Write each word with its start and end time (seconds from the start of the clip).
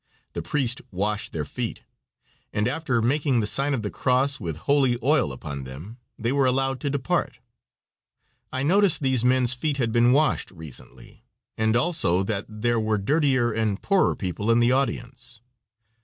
The 0.33 0.41
priest 0.41 0.81
washed 0.89 1.31
their 1.31 1.45
feet, 1.45 1.83
and 2.51 2.67
after 2.67 3.03
making 3.03 3.39
the 3.39 3.45
sign 3.45 3.75
of 3.75 3.83
the 3.83 3.91
cross 3.91 4.39
with 4.39 4.57
holy 4.65 4.97
oil 5.03 5.31
upon 5.31 5.63
them, 5.63 5.99
they 6.17 6.31
were 6.31 6.47
allowed 6.47 6.79
to 6.79 6.89
depart. 6.89 7.37
I 8.51 8.63
noticed 8.63 9.03
these 9.03 9.23
men's 9.23 9.53
feet 9.53 9.77
had 9.77 9.91
been 9.91 10.11
washed 10.11 10.49
recently, 10.49 11.23
and 11.55 11.75
also 11.75 12.23
that 12.23 12.47
there 12.49 12.79
were 12.79 12.97
dirtier 12.97 13.51
and 13.51 13.79
poorer 13.79 14.15
people 14.15 14.49
in 14.49 14.59
the 14.59 14.71
audience. 14.71 15.39